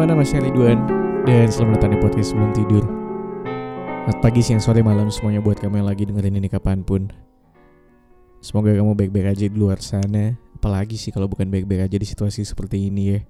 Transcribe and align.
nama 0.00 0.24
saya 0.24 0.48
Ridwan 0.48 0.88
dan 1.28 1.52
selamat 1.52 1.76
datang 1.76 1.92
di 1.92 2.00
podcast 2.00 2.32
sebelum 2.32 2.50
tidur. 2.56 2.80
Selamat 4.08 4.18
pagi, 4.24 4.40
siang, 4.40 4.56
sore, 4.58 4.80
malam 4.80 5.12
semuanya 5.12 5.44
buat 5.44 5.60
kamu 5.60 5.84
yang 5.84 5.88
lagi 5.92 6.08
dengerin 6.08 6.40
ini 6.40 6.48
kapan 6.48 6.80
pun. 6.80 7.12
Semoga 8.40 8.72
kamu 8.72 8.96
baik-baik 8.96 9.36
aja 9.36 9.44
di 9.46 9.52
luar 9.52 9.84
sana. 9.84 10.32
Apalagi 10.56 10.96
sih 10.96 11.12
kalau 11.12 11.28
bukan 11.28 11.44
baik-baik 11.52 11.92
aja 11.92 11.96
di 12.00 12.08
situasi 12.08 12.40
seperti 12.40 12.88
ini 12.88 13.02
ya. 13.14 13.20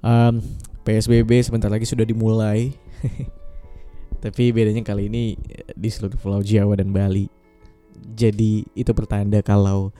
Um, 0.00 0.38
PSBB 0.86 1.42
sebentar 1.42 1.66
lagi 1.66 1.90
sudah 1.90 2.06
dimulai. 2.06 2.70
Tapi 4.24 4.54
bedanya 4.54 4.86
kali 4.86 5.10
ini 5.10 5.34
di 5.74 5.90
seluruh 5.90 6.16
pulau 6.22 6.40
Jawa 6.40 6.78
dan 6.78 6.94
Bali. 6.94 7.26
Jadi 8.14 8.62
itu 8.78 8.94
pertanda 8.94 9.42
kalau 9.42 9.90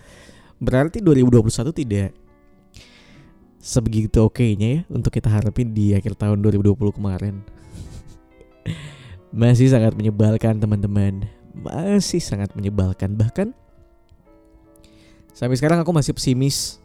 berarti 0.63 1.03
2021 1.03 1.75
tidak 1.75 2.24
sebegitu 3.65 4.21
oke-nya 4.21 4.69
ya 4.69 4.81
untuk 4.93 5.09
kita 5.09 5.33
harapin 5.33 5.73
di 5.73 5.97
akhir 5.97 6.21
tahun 6.21 6.45
2020 6.45 7.01
kemarin. 7.01 7.41
Masih 9.33 9.73
sangat 9.73 9.97
menyebalkan 9.97 10.61
teman-teman. 10.61 11.25
Masih 11.57 12.21
sangat 12.21 12.53
menyebalkan 12.53 13.17
bahkan 13.17 13.57
sampai 15.35 15.59
sekarang 15.59 15.83
aku 15.83 15.91
masih 15.91 16.15
pesimis 16.15 16.79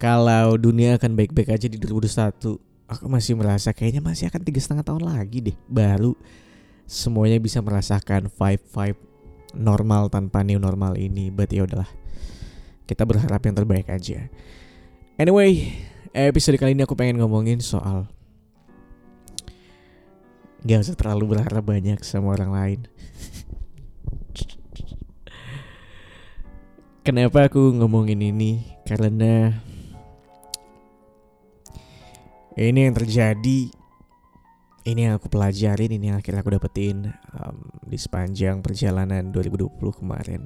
kalau 0.00 0.58
dunia 0.58 0.98
akan 0.98 1.14
baik-baik 1.14 1.52
aja 1.52 1.68
di 1.68 1.76
2021. 1.76 2.56
Aku 2.84 3.06
masih 3.08 3.36
merasa 3.36 3.76
kayaknya 3.76 4.00
masih 4.00 4.32
akan 4.32 4.40
tiga 4.44 4.60
setengah 4.60 4.84
tahun 4.84 5.04
lagi 5.08 5.40
deh 5.40 5.56
baru 5.68 6.16
semuanya 6.84 7.40
bisa 7.40 7.64
merasakan 7.64 8.28
vibe 8.28 8.64
vibe 8.68 9.00
normal 9.56 10.08
tanpa 10.08 10.40
new 10.40 10.56
normal 10.56 10.96
ini. 10.96 11.28
Berarti 11.28 11.60
ya 11.60 11.68
udahlah. 11.68 11.90
Kita 12.84 13.08
berharap 13.08 13.40
yang 13.44 13.56
terbaik 13.56 13.88
aja. 13.88 14.28
Anyway, 15.14 15.70
episode 16.10 16.58
kali 16.58 16.74
ini 16.74 16.82
aku 16.82 16.98
pengen 16.98 17.22
ngomongin 17.22 17.62
soal 17.62 18.10
Gak 20.66 20.82
usah 20.82 20.98
terlalu 20.98 21.38
berharap 21.38 21.62
banyak 21.62 22.02
sama 22.02 22.34
orang 22.34 22.50
lain 22.50 22.80
Kenapa 27.06 27.46
aku 27.46 27.62
ngomongin 27.78 28.26
ini? 28.26 28.66
Karena 28.82 29.54
Ini 32.58 32.90
yang 32.90 32.98
terjadi 32.98 33.70
Ini 34.82 34.98
yang 34.98 35.22
aku 35.22 35.30
pelajarin 35.30 35.94
Ini 35.94 36.10
yang 36.10 36.18
akhirnya 36.18 36.42
aku 36.42 36.58
dapetin 36.58 37.14
um, 37.38 37.70
Di 37.86 38.02
sepanjang 38.02 38.66
perjalanan 38.66 39.30
2020 39.30 39.78
kemarin 39.78 40.42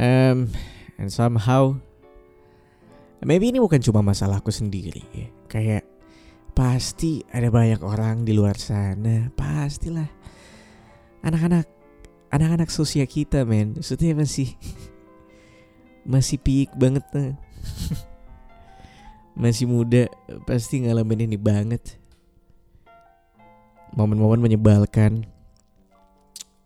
um, 0.00 0.48
And 0.96 1.12
somehow 1.12 1.76
Maybe 3.18 3.50
ini 3.50 3.58
bukan 3.58 3.82
cuma 3.82 3.98
masalahku 3.98 4.54
sendiri 4.54 5.02
ya. 5.10 5.26
Kayak 5.50 5.84
pasti 6.54 7.26
ada 7.34 7.50
banyak 7.50 7.82
orang 7.82 8.22
di 8.22 8.30
luar 8.30 8.54
sana, 8.54 9.26
pastilah. 9.34 10.06
Anak-anak 11.26 11.66
anak-anak 12.30 12.70
sosial 12.70 13.10
kita, 13.10 13.42
men. 13.42 13.74
Maksudnya 13.74 14.14
masih 14.14 14.54
masih 16.14 16.38
peak 16.38 16.70
banget 16.78 17.02
tuh. 17.10 17.34
masih 19.42 19.66
muda, 19.66 20.06
pasti 20.46 20.86
ngalamin 20.86 21.26
ini 21.26 21.38
banget. 21.38 21.98
Momen-momen 23.98 24.38
menyebalkan. 24.38 25.26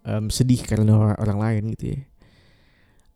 Um, 0.03 0.29
sedih 0.29 0.67
karena 0.67 1.15
orang 1.17 1.39
lain 1.39 1.63
gitu 1.79 1.97
ya. 1.97 2.01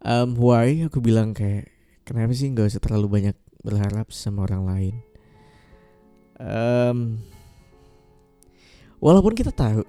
Um, 0.06 0.38
why 0.38 0.86
aku 0.86 1.02
bilang 1.02 1.34
kayak 1.34 1.75
kenapa 2.06 2.30
sih 2.32 2.46
nggak 2.54 2.70
usah 2.70 2.82
terlalu 2.82 3.06
banyak 3.10 3.36
berharap 3.66 4.14
sama 4.14 4.46
orang 4.46 4.62
lain? 4.62 4.94
Um, 6.38 7.18
walaupun 9.02 9.34
kita 9.34 9.50
tahu 9.50 9.82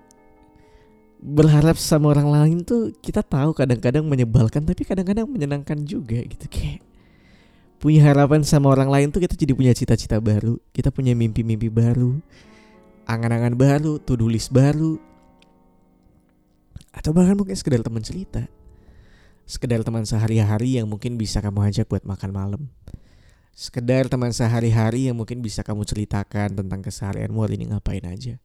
berharap 1.18 1.78
sama 1.82 2.14
orang 2.14 2.30
lain 2.30 2.58
tuh 2.62 2.94
kita 3.02 3.26
tahu 3.26 3.52
kadang-kadang 3.52 4.06
menyebalkan 4.06 4.62
tapi 4.64 4.86
kadang-kadang 4.86 5.26
menyenangkan 5.26 5.82
juga 5.82 6.22
gitu 6.22 6.46
kayak 6.46 6.86
punya 7.82 8.06
harapan 8.06 8.46
sama 8.46 8.70
orang 8.70 8.90
lain 8.90 9.08
tuh 9.10 9.22
kita 9.22 9.34
jadi 9.34 9.54
punya 9.58 9.74
cita-cita 9.74 10.22
baru 10.22 10.62
kita 10.74 10.94
punya 10.94 11.18
mimpi-mimpi 11.18 11.74
baru 11.74 12.22
angan-angan 13.10 13.58
baru 13.58 13.98
to-do 13.98 14.30
list 14.30 14.54
baru 14.54 15.02
atau 16.94 17.12
bahkan 17.14 17.38
mungkin 17.38 17.58
sekedar 17.58 17.82
teman 17.82 18.06
cerita 18.06 18.46
Sekedar 19.48 19.80
teman 19.88 20.04
sehari-hari 20.04 20.76
yang 20.76 20.92
mungkin 20.92 21.16
bisa 21.16 21.40
kamu 21.40 21.72
ajak 21.72 21.88
buat 21.88 22.04
makan 22.04 22.32
malam. 22.36 22.62
Sekedar 23.56 24.12
teman 24.12 24.36
sehari-hari 24.36 25.08
yang 25.08 25.16
mungkin 25.16 25.40
bisa 25.40 25.64
kamu 25.64 25.88
ceritakan 25.88 26.60
tentang 26.60 26.84
keseharianmu 26.84 27.40
hari 27.40 27.56
ini 27.56 27.72
ngapain 27.72 28.04
aja. 28.04 28.36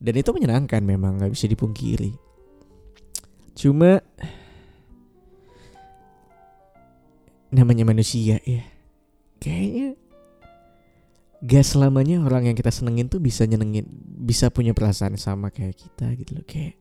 Dan 0.00 0.14
itu 0.16 0.32
menyenangkan 0.32 0.80
memang 0.80 1.20
gak 1.20 1.28
bisa 1.28 1.44
dipungkiri. 1.44 2.16
Cuma 3.52 4.00
namanya 7.52 7.84
manusia 7.84 8.40
ya. 8.48 8.64
Kayaknya 9.44 10.00
gak 11.44 11.64
selamanya 11.68 12.24
orang 12.24 12.48
yang 12.48 12.56
kita 12.56 12.72
senengin 12.72 13.12
tuh 13.12 13.20
bisa 13.20 13.44
nyenengin, 13.44 13.84
bisa 14.24 14.48
punya 14.48 14.72
perasaan 14.72 15.20
sama 15.20 15.52
kayak 15.52 15.76
kita 15.76 16.16
gitu 16.16 16.40
loh. 16.40 16.46
Kayak 16.48 16.80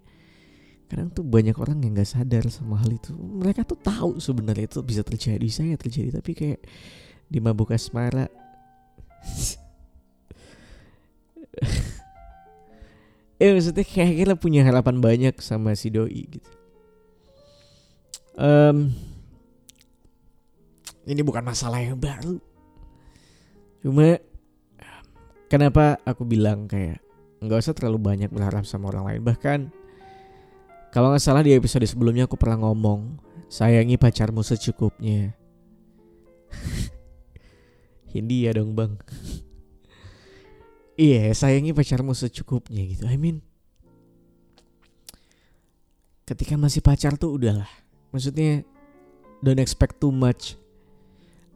kadang 0.95 1.11
tuh 1.11 1.27
banyak 1.27 1.59
orang 1.59 1.83
yang 1.83 1.91
nggak 1.91 2.07
sadar 2.07 2.47
sama 2.47 2.79
hal 2.79 2.87
itu. 2.87 3.11
Mereka 3.11 3.67
tuh 3.67 3.75
tahu 3.75 4.15
sebenarnya 4.23 4.71
itu 4.71 4.79
bisa 4.79 5.03
terjadi 5.03 5.43
saya 5.51 5.75
terjadi 5.75 6.23
tapi 6.23 6.31
kayak 6.31 6.63
di 7.27 7.39
mabuk 7.43 7.75
asmara. 7.75 8.31
Eh 13.35 13.51
maksudnya 13.51 13.83
kayak 13.83 14.15
kita 14.15 14.33
punya 14.39 14.63
harapan 14.63 15.03
banyak 15.03 15.35
sama 15.43 15.75
si 15.75 15.91
doi 15.91 16.23
gitu. 16.23 16.51
Um, 18.39 18.95
ini 21.03 21.19
bukan 21.19 21.43
masalah 21.43 21.83
yang 21.83 21.99
baru. 21.99 22.39
Cuma 23.83 24.23
kenapa 25.51 25.99
aku 26.07 26.23
bilang 26.23 26.71
kayak 26.71 27.03
nggak 27.43 27.59
usah 27.59 27.75
terlalu 27.75 27.99
banyak 27.99 28.31
berharap 28.31 28.63
sama 28.63 28.87
orang 28.87 29.03
lain. 29.03 29.21
Bahkan 29.27 29.59
kalau 30.95 31.11
nggak 31.11 31.19
salah 31.19 31.43
di 31.43 31.51
episode 31.51 31.83
sebelumnya 31.83 32.23
aku 32.23 32.39
pernah 32.39 32.55
ngomong 32.63 33.19
sayangi 33.51 33.99
pacarmu 33.99 34.39
secukupnya. 34.47 35.35
Hindia 38.15 38.55
dong 38.55 38.71
bang. 38.71 38.95
Iya, 40.95 41.27
yeah, 41.27 41.35
sayangi 41.35 41.75
pacarmu 41.75 42.15
secukupnya 42.15 42.79
gitu. 42.87 43.03
I 43.03 43.19
mean, 43.19 43.43
ketika 46.23 46.55
masih 46.55 46.79
pacar 46.79 47.19
tuh 47.19 47.35
udahlah. 47.35 47.67
Maksudnya, 48.15 48.63
don't 49.43 49.59
expect 49.59 49.99
too 49.99 50.15
much. 50.15 50.55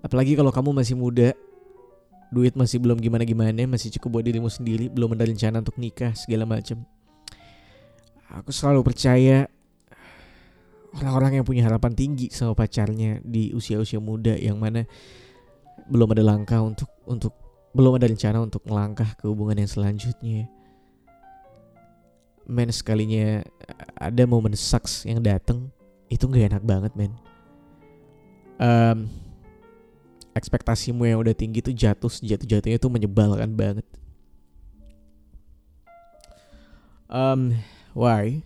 Apalagi 0.04 0.36
kalau 0.36 0.52
kamu 0.52 0.76
masih 0.84 1.00
muda, 1.00 1.32
duit 2.36 2.52
masih 2.60 2.84
belum 2.84 3.00
gimana-gimana, 3.00 3.64
masih 3.64 3.96
cukup 3.96 4.20
buat 4.20 4.28
dirimu 4.28 4.52
sendiri, 4.52 4.92
belum 4.92 5.16
ada 5.16 5.24
rencana 5.24 5.64
untuk 5.64 5.80
nikah 5.80 6.12
segala 6.20 6.44
macam 6.44 6.84
aku 8.34 8.54
selalu 8.54 8.86
percaya 8.86 9.50
orang-orang 10.98 11.42
yang 11.42 11.46
punya 11.46 11.66
harapan 11.66 11.94
tinggi 11.94 12.34
sama 12.34 12.58
pacarnya 12.58 13.22
di 13.22 13.54
usia-usia 13.54 14.02
muda 14.02 14.34
yang 14.34 14.58
mana 14.58 14.86
belum 15.90 16.14
ada 16.14 16.24
langkah 16.26 16.62
untuk 16.62 16.90
untuk 17.06 17.34
belum 17.74 17.98
ada 17.98 18.10
rencana 18.10 18.42
untuk 18.42 18.66
melangkah 18.66 19.14
ke 19.18 19.30
hubungan 19.30 19.58
yang 19.62 19.70
selanjutnya. 19.70 20.50
Men 22.50 22.74
sekalinya 22.74 23.46
ada 23.94 24.26
momen 24.26 24.58
sucks 24.58 25.06
yang 25.06 25.22
dateng 25.22 25.70
itu 26.10 26.26
nggak 26.26 26.58
enak 26.58 26.64
banget 26.66 26.92
men. 26.98 27.14
Um, 28.58 29.06
ekspektasimu 30.34 31.06
yang 31.06 31.22
udah 31.22 31.38
tinggi 31.38 31.62
tuh 31.62 31.72
jatuh 31.72 32.10
jatuh 32.10 32.48
jatuhnya 32.50 32.82
tuh 32.82 32.90
menyebalkan 32.90 33.54
banget. 33.54 33.86
Um, 37.10 37.58
why? 38.00 38.40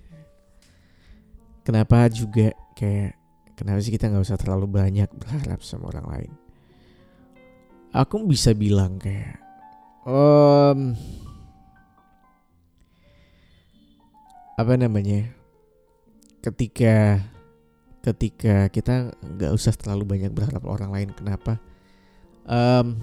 Kenapa 1.62 2.10
juga 2.10 2.52
kayak 2.74 3.14
kenapa 3.54 3.78
sih 3.86 3.94
kita 3.94 4.10
nggak 4.10 4.26
usah 4.26 4.42
terlalu 4.42 4.66
banyak 4.66 5.08
berharap 5.14 5.62
sama 5.62 5.94
orang 5.94 6.08
lain? 6.10 6.34
Aku 7.94 8.26
bisa 8.26 8.58
bilang 8.58 8.98
kayak 8.98 9.38
um, 10.10 10.98
apa 14.58 14.74
namanya 14.74 15.30
ketika 16.42 17.22
ketika 18.04 18.68
kita 18.74 19.14
nggak 19.22 19.54
usah 19.54 19.78
terlalu 19.78 20.18
banyak 20.18 20.34
berharap 20.34 20.66
orang 20.66 20.90
lain 20.92 21.10
kenapa? 21.14 21.62
Um, 22.44 23.00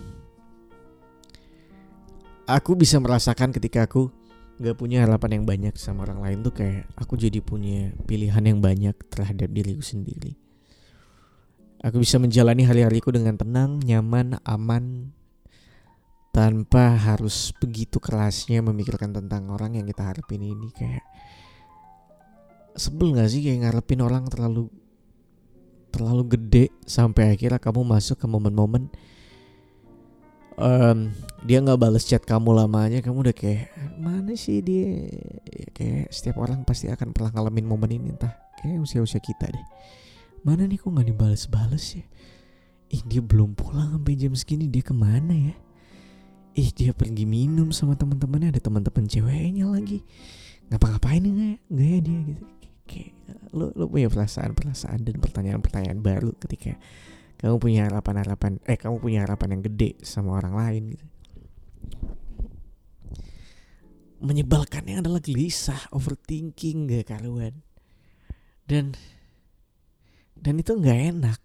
aku 2.44 2.76
bisa 2.76 3.00
merasakan 3.00 3.54
ketika 3.56 3.88
aku 3.88 4.19
gak 4.60 4.76
punya 4.76 5.08
harapan 5.08 5.40
yang 5.40 5.44
banyak 5.48 5.74
sama 5.80 6.04
orang 6.04 6.20
lain 6.20 6.38
tuh 6.44 6.52
kayak 6.52 6.84
aku 7.00 7.16
jadi 7.16 7.40
punya 7.40 7.96
pilihan 8.04 8.44
yang 8.44 8.60
banyak 8.60 8.92
terhadap 9.08 9.48
diriku 9.48 9.80
sendiri. 9.80 10.36
Aku 11.80 11.96
bisa 11.96 12.20
menjalani 12.20 12.68
hari-hariku 12.68 13.08
dengan 13.08 13.40
tenang, 13.40 13.80
nyaman, 13.80 14.36
aman, 14.44 15.16
tanpa 16.30 16.92
harus 16.92 17.56
begitu 17.56 17.96
kerasnya 17.98 18.60
memikirkan 18.60 19.16
tentang 19.16 19.48
orang 19.48 19.80
yang 19.80 19.88
kita 19.88 20.12
harapin 20.12 20.44
ini 20.44 20.68
kayak 20.76 21.02
sebel 22.76 23.16
gak 23.16 23.32
sih 23.32 23.42
kayak 23.42 23.66
ngarepin 23.66 24.04
orang 24.04 24.28
terlalu 24.28 24.70
terlalu 25.90 26.38
gede 26.38 26.64
sampai 26.86 27.34
akhirnya 27.34 27.58
kamu 27.58 27.82
masuk 27.82 28.20
ke 28.20 28.26
momen-momen 28.30 28.92
um, 30.60 30.98
dia 31.40 31.58
nggak 31.64 31.80
balas 31.80 32.04
chat 32.04 32.20
kamu 32.20 32.52
lamanya 32.52 33.00
kamu 33.00 33.24
udah 33.28 33.36
kayak 33.36 33.72
mana 33.96 34.36
sih 34.36 34.60
dia? 34.60 35.08
Ya, 35.48 35.66
kayak 35.72 36.12
setiap 36.12 36.36
orang 36.38 36.62
pasti 36.68 36.92
akan 36.92 37.16
pernah 37.16 37.32
ngalamin 37.32 37.66
momen 37.66 37.90
ini 37.96 38.12
entah. 38.12 38.36
Kayak 38.60 38.84
usia-usia 38.84 39.18
kita 39.24 39.48
deh. 39.48 39.66
Mana 40.44 40.68
nih 40.68 40.76
kok 40.76 40.92
nggak 40.92 41.08
dibales-bales 41.08 41.84
ya? 41.96 42.04
Ih 42.90 43.02
dia 43.08 43.22
belum 43.24 43.56
pulang 43.56 43.96
sampai 43.96 44.14
jam 44.18 44.36
segini 44.36 44.68
dia 44.68 44.84
ke 44.84 44.92
mana 44.92 45.32
ya? 45.32 45.56
Ih 46.56 46.70
dia 46.76 46.92
pergi 46.92 47.24
minum 47.24 47.72
sama 47.72 47.96
teman-temannya 47.96 48.52
ada 48.52 48.60
teman-teman 48.60 49.08
ceweknya 49.08 49.64
lagi. 49.64 50.04
Ngapa-ngapain 50.68 51.24
nggak 51.24 51.56
nggak 51.72 51.88
ya 51.88 51.98
dia? 52.04 52.18
Gitu. 52.28 52.44
Kayak 52.84 53.12
lo 53.54 53.72
lo 53.74 53.84
punya 53.86 54.10
perasaan 54.10 54.52
perasaan 54.52 55.06
dan 55.06 55.16
pertanyaan 55.22 55.62
pertanyaan 55.62 56.00
baru 56.02 56.34
ketika 56.36 56.76
kamu 57.40 57.56
punya 57.56 57.88
harapan 57.88 58.20
harapan 58.20 58.60
eh 58.68 58.76
kamu 58.76 59.00
punya 59.00 59.24
harapan 59.24 59.56
yang 59.56 59.62
gede 59.64 59.96
sama 60.04 60.36
orang 60.36 60.52
lain 60.60 60.92
gitu. 60.92 61.06
Menyebalkannya 64.20 65.00
adalah 65.00 65.24
gelisah 65.24 65.88
overthinking 65.96 66.84
gak 66.84 67.16
karuan. 67.16 67.64
Dan 68.68 68.92
dan 70.36 70.60
itu 70.60 70.76
nggak 70.76 71.00
enak. 71.16 71.40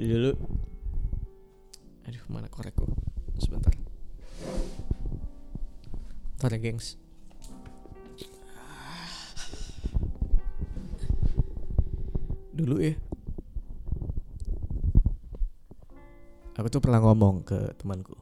Dulu. 0.00 0.32
Aduh 2.08 2.24
mana 2.32 2.48
korekku 2.48 2.88
sebentar. 3.36 3.76
Bentar 6.40 6.56
ya 6.56 6.60
gengs 6.64 7.03
dulu 12.64 12.80
ya. 12.80 12.96
Aku 16.56 16.72
tuh 16.72 16.80
pernah 16.80 17.04
ngomong 17.04 17.44
ke 17.44 17.76
temanku. 17.76 18.16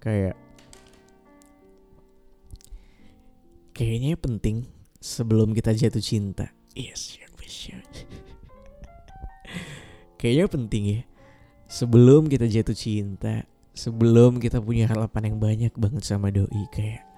Kayak 0.00 0.34
kayaknya 3.76 4.16
penting 4.16 4.64
sebelum 4.98 5.54
kita 5.54 5.76
jatuh 5.76 6.02
cinta. 6.02 6.50
Yes 6.74 7.14
yes 7.20 7.70
kayaknya 10.18 10.50
penting 10.50 10.84
ya. 10.98 11.00
Sebelum 11.70 12.26
kita 12.26 12.50
jatuh 12.50 12.74
cinta 12.74 13.46
sebelum 13.80 14.36
kita 14.36 14.60
punya 14.60 14.84
harapan 14.84 15.32
yang 15.32 15.38
banyak 15.40 15.72
banget 15.80 16.04
sama 16.04 16.28
doi 16.28 16.68
kayak 16.68 17.08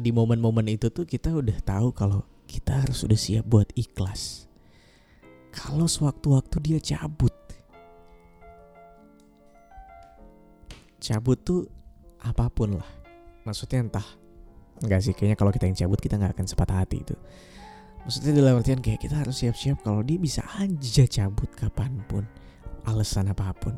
di 0.00 0.08
momen-momen 0.08 0.64
itu 0.72 0.88
tuh 0.88 1.04
kita 1.04 1.36
udah 1.36 1.60
tahu 1.60 1.92
kalau 1.92 2.24
kita 2.48 2.80
harus 2.80 3.04
udah 3.04 3.20
siap 3.20 3.44
buat 3.44 3.68
ikhlas. 3.76 4.48
Kalau 5.52 5.84
sewaktu-waktu 5.84 6.56
dia 6.64 6.78
cabut. 6.80 7.36
Cabut 10.96 11.36
tuh 11.44 11.68
apa 12.24 12.48
pun 12.48 12.80
lah. 12.80 12.90
Maksudnya 13.44 13.84
entah 13.84 14.08
Enggak 14.80 15.04
sih 15.04 15.12
kayaknya 15.12 15.36
kalau 15.36 15.52
kita 15.52 15.68
yang 15.68 15.76
cabut 15.76 16.00
kita 16.00 16.16
nggak 16.16 16.32
akan 16.40 16.46
sepatah 16.48 16.80
hati 16.80 17.04
itu. 17.04 17.12
Maksudnya 18.08 18.32
dalam 18.40 18.64
artian 18.64 18.80
kayak 18.80 19.04
kita 19.04 19.20
harus 19.20 19.36
siap-siap 19.44 19.84
kalau 19.84 20.00
dia 20.00 20.16
bisa 20.16 20.40
aja 20.56 21.04
cabut 21.04 21.52
kapan 21.52 22.00
pun 22.08 22.24
alasan 22.88 23.28
apa 23.28 23.52
pun 23.60 23.76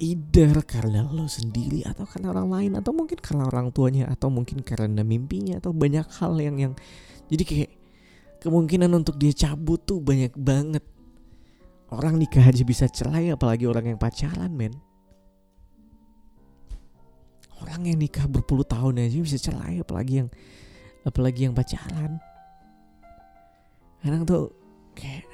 either 0.00 0.64
karena 0.64 1.04
lo 1.04 1.28
sendiri 1.28 1.84
atau 1.84 2.08
karena 2.08 2.32
orang 2.32 2.48
lain 2.48 2.72
atau 2.80 2.92
mungkin 2.96 3.18
karena 3.20 3.44
orang 3.48 3.68
tuanya 3.70 4.08
atau 4.08 4.32
mungkin 4.32 4.64
karena 4.64 5.04
mimpinya 5.04 5.60
atau 5.60 5.76
banyak 5.76 6.06
hal 6.16 6.32
yang 6.40 6.56
yang 6.56 6.72
jadi 7.28 7.44
kayak 7.44 7.70
kemungkinan 8.42 8.90
untuk 8.92 9.20
dia 9.20 9.30
cabut 9.30 9.78
tuh 9.86 10.02
banyak 10.02 10.34
banget. 10.34 10.82
Orang 11.92 12.16
nikah 12.16 12.42
aja 12.42 12.64
bisa 12.64 12.88
cerai 12.88 13.30
apalagi 13.30 13.68
orang 13.68 13.94
yang 13.94 13.98
pacaran 14.00 14.50
men. 14.50 14.72
Orang 17.60 17.86
yang 17.86 18.00
nikah 18.00 18.26
berpuluh 18.26 18.66
tahun 18.66 19.06
aja 19.06 19.20
bisa 19.22 19.38
cerai 19.38 19.84
apalagi 19.84 20.24
yang 20.24 20.28
apalagi 21.06 21.46
yang 21.46 21.54
pacaran. 21.54 22.18
Kadang 24.02 24.26
tuh 24.26 24.50
kayak 24.98 25.28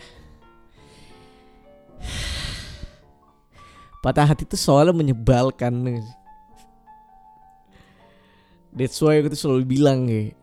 patah 4.00 4.26
hati 4.26 4.46
itu 4.46 4.56
soalnya 4.58 4.94
menyebalkan. 4.94 6.02
That's 8.74 9.00
why 9.02 9.18
aku 9.18 9.32
tuh 9.34 9.40
selalu 9.40 9.62
bilang 9.66 10.06
kayak 10.06 10.38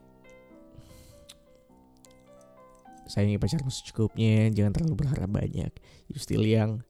sayangi 3.05 3.37
pacarmu 3.37 3.71
secukupnya 3.71 4.49
jangan 4.51 4.75
terlalu 4.75 4.95
berharap 5.05 5.29
banyak. 5.29 5.71
You 6.11 6.17
still 6.19 6.43
young. 6.43 6.83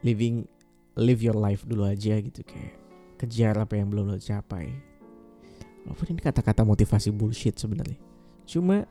Living 0.00 0.48
live 0.96 1.20
your 1.20 1.36
life 1.36 1.62
dulu 1.68 1.84
aja 1.84 2.18
gitu 2.18 2.40
kayak 2.42 2.74
kejar 3.20 3.54
apa 3.60 3.76
yang 3.76 3.92
belum 3.92 4.10
lo 4.10 4.18
capai. 4.18 4.72
Walaupun 5.84 6.06
ini 6.12 6.20
kata-kata 6.20 6.64
motivasi 6.64 7.12
bullshit 7.12 7.56
sebenarnya. 7.60 8.00
Cuma 8.48 8.88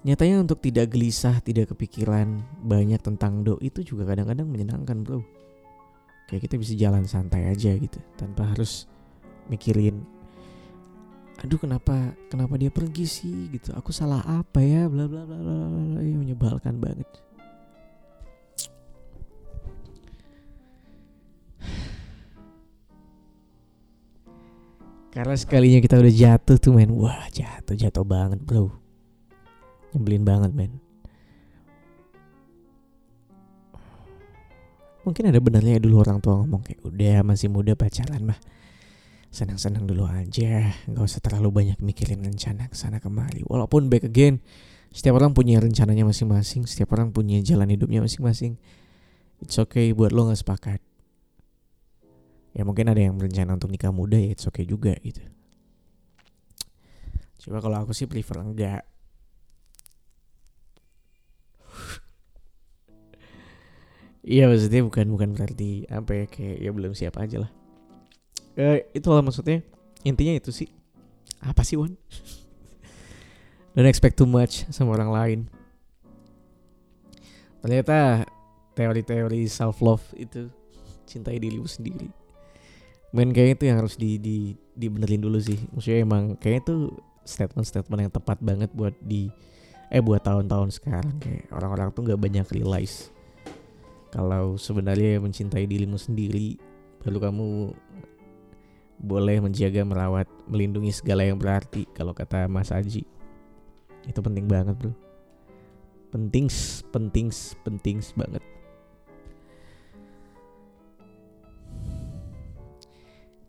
nyatanya 0.00 0.40
untuk 0.40 0.64
tidak 0.64 0.96
gelisah 0.96 1.44
tidak 1.44 1.76
kepikiran 1.76 2.40
banyak 2.64 2.96
tentang 3.04 3.44
do 3.44 3.60
itu 3.60 3.84
juga 3.84 4.08
kadang-kadang 4.08 4.48
menyenangkan 4.48 5.04
bro. 5.04 5.20
Kayak 6.24 6.48
kita 6.48 6.56
bisa 6.56 6.72
jalan 6.78 7.04
santai 7.04 7.52
aja 7.52 7.76
gitu 7.76 8.00
tanpa 8.16 8.48
harus 8.48 8.88
mikirin 9.50 10.06
aduh 11.40 11.56
kenapa 11.56 12.12
kenapa 12.28 12.60
dia 12.60 12.68
pergi 12.72 13.06
sih? 13.08 13.48
Gitu 13.52 13.72
aku 13.76 13.92
salah 13.92 14.24
apa 14.24 14.60
ya? 14.64 14.88
Bla 14.88 15.06
bla 15.08 15.24
bla 15.28 15.36
bla 15.36 15.68
bla 15.68 16.00
ya 16.00 16.16
menyebalkan 16.16 16.80
banget. 16.80 17.04
Karena 25.16 25.36
sekalinya 25.36 25.80
kita 25.80 25.98
udah 26.00 26.12
jatuh 26.12 26.56
tuh 26.56 26.72
men. 26.72 26.90
Wah 26.96 27.28
jatuh 27.32 27.76
jatuh 27.76 28.04
banget 28.04 28.40
bro 28.40 28.79
Nyebelin 29.94 30.22
banget 30.22 30.52
men 30.54 30.72
Mungkin 35.00 35.32
ada 35.32 35.40
benarnya 35.40 35.80
dulu 35.80 36.04
orang 36.04 36.20
tua 36.20 36.38
ngomong 36.44 36.60
kayak 36.60 36.84
Udah 36.84 37.24
masih 37.24 37.48
muda 37.48 37.72
pacaran 37.72 38.20
mah. 38.30 38.38
Senang-senang 39.32 39.88
dulu 39.88 40.04
aja. 40.04 40.70
Gak 40.86 41.04
usah 41.04 41.24
terlalu 41.24 41.50
banyak 41.50 41.78
mikirin 41.80 42.20
rencana 42.20 42.68
ke 42.68 42.76
sana 42.76 43.00
kemari. 43.00 43.42
Walaupun 43.48 43.88
back 43.88 44.06
again 44.06 44.38
Setiap 44.92 45.16
orang 45.18 45.32
punya 45.32 45.62
rencananya 45.62 46.02
masing-masing 46.02 46.66
Setiap 46.66 46.92
orang 46.94 47.14
punya 47.14 47.40
jalan 47.40 47.72
hidupnya 47.72 48.04
masing-masing. 48.04 48.60
It's 49.40 49.56
okay 49.56 49.96
buat 49.96 50.12
lo 50.12 50.28
gak 50.28 50.38
sepakat. 50.44 50.80
Ya 52.52 52.66
mungkin 52.66 52.90
ada 52.90 52.98
yang 52.98 53.16
berencana 53.16 53.56
untuk 53.56 53.70
nikah 53.70 53.94
muda 53.94 54.18
ya 54.18 54.34
it's 54.34 54.44
okay 54.44 54.66
juga 54.66 54.92
gitu. 55.00 55.22
Coba 57.40 57.62
kalau 57.64 57.76
aku 57.80 57.96
sih 57.96 58.04
prefer 58.04 58.42
enggak 58.42 58.84
Iya 64.20 64.52
maksudnya 64.52 64.84
bukan 64.84 65.06
bukan 65.16 65.28
berarti 65.32 65.88
apa 65.88 66.10
ya 66.12 66.24
kayak 66.28 66.56
ya 66.60 66.70
belum 66.70 66.92
siap 66.92 67.16
aja 67.16 67.48
lah. 67.48 67.50
Eh, 68.58 68.84
itulah 68.92 69.24
maksudnya 69.24 69.64
intinya 70.04 70.36
itu 70.36 70.52
sih 70.52 70.68
apa 71.40 71.64
sih 71.64 71.80
Wan? 71.80 71.96
Don't 73.74 73.88
expect 73.88 74.20
too 74.20 74.28
much 74.28 74.68
sama 74.68 74.92
orang 74.98 75.10
lain. 75.10 75.40
Ternyata 77.64 78.28
teori-teori 78.76 79.48
self 79.48 79.80
love 79.80 80.04
itu 80.16 80.48
cintai 81.08 81.40
dirimu 81.40 81.66
sendiri 81.66 82.20
men 83.10 83.34
kayak 83.34 83.58
itu 83.58 83.64
yang 83.66 83.82
harus 83.82 83.98
di 83.98 84.22
di 84.22 84.54
dibenerin 84.78 85.22
dulu 85.22 85.38
sih 85.42 85.58
maksudnya 85.74 86.06
emang 86.06 86.38
kayak 86.38 86.62
itu 86.62 86.94
statement-statement 87.26 88.06
yang 88.06 88.12
tepat 88.14 88.38
banget 88.38 88.70
buat 88.70 88.94
di 89.02 89.28
eh 89.90 89.98
buat 89.98 90.22
tahun-tahun 90.22 90.70
sekarang 90.78 91.18
kayak 91.18 91.50
orang-orang 91.50 91.90
tuh 91.90 92.06
nggak 92.06 92.20
banyak 92.22 92.46
realize 92.54 93.10
kalau 94.10 94.58
sebenarnya 94.58 95.22
mencintai 95.22 95.64
dirimu 95.70 95.94
sendiri 95.94 96.58
baru 97.00 97.30
kamu 97.30 97.46
boleh 99.00 99.40
menjaga 99.40 99.80
merawat 99.80 100.28
melindungi 100.44 100.92
segala 100.92 101.24
yang 101.24 101.40
berarti 101.40 101.88
kalau 101.96 102.12
kata 102.12 102.44
Mas 102.50 102.68
Aji. 102.68 103.08
Itu 104.04 104.20
penting 104.20 104.44
banget 104.44 104.76
bro. 104.76 104.92
Penting 106.12 106.52
penting 106.92 107.32
penting 107.64 107.96
banget. 108.12 108.44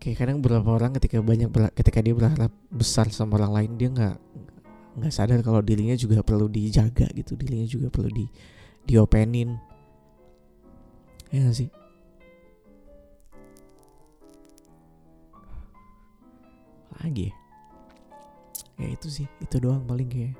Kayak 0.00 0.16
kadang 0.18 0.38
beberapa 0.42 0.66
orang 0.72 0.96
ketika 0.98 1.22
banyak 1.22 1.52
ketika 1.78 2.00
dia 2.02 2.14
berharap 2.16 2.50
besar 2.72 3.06
sama 3.12 3.38
orang 3.38 3.52
lain 3.54 3.72
dia 3.78 3.88
nggak 3.92 4.16
nggak 4.98 5.12
sadar 5.14 5.38
kalau 5.46 5.62
dirinya 5.62 5.94
juga 5.94 6.20
perlu 6.26 6.50
dijaga 6.50 7.06
gitu 7.14 7.38
dirinya 7.38 7.64
juga 7.64 7.88
perlu 7.88 8.10
di 8.12 8.26
diopenin 8.82 9.71
ya 11.32 11.40
gak 11.48 11.56
sih? 11.56 11.68
Lagi 17.00 17.32
ya? 17.32 17.34
Ya 18.78 18.88
itu 18.92 19.08
sih 19.08 19.26
itu 19.40 19.56
doang 19.56 19.82
paling 19.88 20.08
kayak 20.08 20.36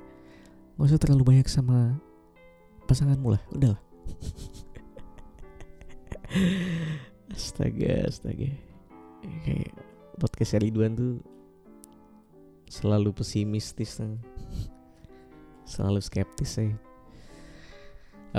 nggak 0.73 0.89
usah 0.89 1.01
terlalu 1.01 1.23
banyak 1.33 1.47
sama 1.49 1.97
pasanganmu 2.85 3.33
lah 3.33 3.41
udah 3.57 3.73
lah. 3.73 3.81
Astaga 7.33 8.09
astaga. 8.09 8.53
Kayak 9.45 9.73
podcast 10.21 10.57
Ridwan 10.61 10.93
tuh 10.93 11.21
selalu 12.69 13.13
pesimistis 13.13 14.01
selalu 15.65 16.01
skeptis 16.01 16.57
saya 16.57 16.73
Um, 16.73 16.92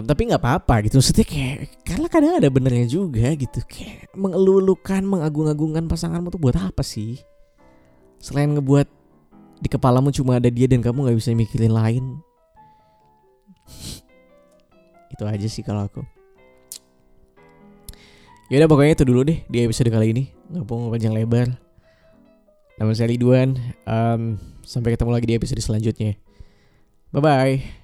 tapi 0.03 0.27
nggak 0.27 0.43
apa-apa 0.43 0.91
gitu. 0.91 0.99
Maksudnya 0.99 1.23
kayak 1.23 1.57
karena 1.87 2.07
kadang 2.11 2.35
ada 2.35 2.51
benernya 2.51 2.91
juga 2.91 3.31
gitu. 3.39 3.63
Kayak 3.63 4.11
mengelulukan 4.19 5.07
mengagung-agungkan 5.07 5.87
pasanganmu 5.87 6.35
tuh 6.35 6.43
buat 6.43 6.59
apa 6.59 6.83
sih? 6.83 7.23
Selain 8.19 8.51
ngebuat 8.51 8.91
di 9.63 9.69
kepalamu 9.71 10.11
cuma 10.11 10.43
ada 10.43 10.51
dia 10.51 10.67
dan 10.67 10.83
kamu 10.83 11.07
nggak 11.07 11.19
bisa 11.23 11.31
mikirin 11.31 11.71
lain. 11.71 12.05
Itu 15.15 15.23
aja 15.31 15.47
sih 15.47 15.63
kalau 15.63 15.87
aku. 15.87 16.03
Yaudah 18.53 18.69
pokoknya 18.69 18.93
itu 18.93 19.05
dulu 19.09 19.25
deh 19.25 19.41
di 19.49 19.65
episode 19.65 19.89
kali 19.89 20.13
ini. 20.13 20.25
Nggak 20.53 20.69
mau 20.69 20.93
panjang 20.93 21.17
lebar. 21.17 21.49
Nama 22.77 22.91
saya 22.93 23.09
Ridwan. 23.09 23.57
Um, 23.89 24.37
sampai 24.67 24.93
ketemu 24.93 25.11
lagi 25.17 25.27
di 25.31 25.35
episode 25.39 25.63
selanjutnya. 25.65 26.19
Bye 27.15 27.23
bye 27.23 27.84